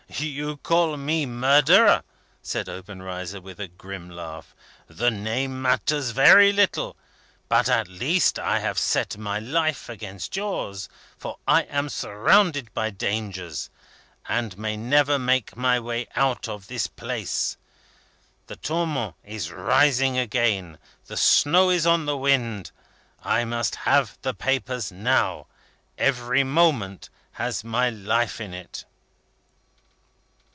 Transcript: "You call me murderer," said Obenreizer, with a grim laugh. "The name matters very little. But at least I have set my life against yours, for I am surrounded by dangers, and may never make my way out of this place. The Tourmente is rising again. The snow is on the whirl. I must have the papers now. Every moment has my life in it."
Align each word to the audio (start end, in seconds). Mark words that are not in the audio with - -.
"You 0.19 0.57
call 0.57 0.97
me 0.97 1.25
murderer," 1.25 2.03
said 2.43 2.67
Obenreizer, 2.67 3.39
with 3.41 3.59
a 3.61 3.69
grim 3.69 4.09
laugh. 4.09 4.53
"The 4.87 5.09
name 5.09 5.61
matters 5.63 6.09
very 6.11 6.51
little. 6.51 6.95
But 7.47 7.69
at 7.69 7.87
least 7.87 8.37
I 8.37 8.59
have 8.59 8.77
set 8.77 9.17
my 9.17 9.39
life 9.39 9.87
against 9.89 10.35
yours, 10.35 10.89
for 11.17 11.39
I 11.47 11.61
am 11.63 11.87
surrounded 11.89 12.71
by 12.73 12.89
dangers, 12.91 13.69
and 14.27 14.57
may 14.57 14.75
never 14.77 15.17
make 15.17 15.55
my 15.55 15.79
way 15.79 16.07
out 16.15 16.47
of 16.49 16.67
this 16.67 16.85
place. 16.87 17.55
The 18.47 18.57
Tourmente 18.57 19.13
is 19.23 19.49
rising 19.51 20.17
again. 20.19 20.77
The 21.07 21.17
snow 21.17 21.69
is 21.71 21.87
on 21.87 22.05
the 22.05 22.17
whirl. 22.17 22.63
I 23.23 23.45
must 23.45 23.75
have 23.75 24.17
the 24.23 24.33
papers 24.33 24.91
now. 24.91 25.47
Every 25.97 26.43
moment 26.43 27.09
has 27.31 27.63
my 27.63 27.89
life 27.89 28.41
in 28.41 28.53
it." 28.53 28.83